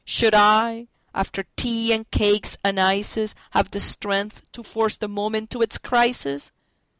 [0.03, 5.51] Should I, after tea and cakes and ices, Have the strength to force the moment
[5.51, 6.51] to its crisis?